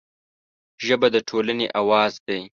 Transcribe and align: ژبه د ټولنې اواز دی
ژبه 0.85 1.07
د 1.15 1.15
ټولنې 1.29 1.67
اواز 1.79 2.13
دی 2.27 2.41